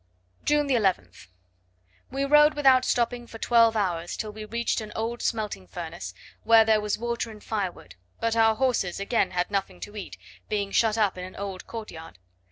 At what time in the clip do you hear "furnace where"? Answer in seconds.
5.67-6.65